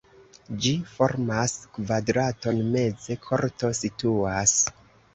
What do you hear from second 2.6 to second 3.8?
meze korto